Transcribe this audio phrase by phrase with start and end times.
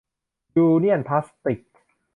[0.57, 1.59] ยูเนี่ยนพลาสติก